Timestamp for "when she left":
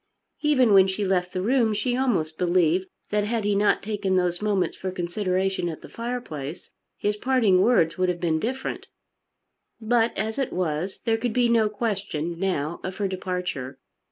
0.73-1.31